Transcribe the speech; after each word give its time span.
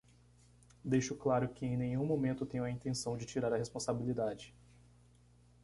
Deixo 0.83 1.13
claro 1.15 1.47
que 1.49 1.63
em 1.63 1.77
nenhum 1.77 2.03
momento 2.03 2.43
tenho 2.43 2.63
a 2.63 2.71
intenção 2.71 3.15
de 3.15 3.23
tirar 3.23 3.53
a 3.53 3.55
responsabilidade 3.57 4.51